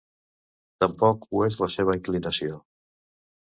Tampoc 0.83 1.27
ho 1.37 1.43
és 1.49 1.59
la 1.65 1.69
seva 1.75 1.97
inclinació. 1.99 2.59